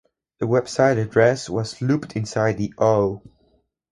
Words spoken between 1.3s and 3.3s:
was looped inside the "O".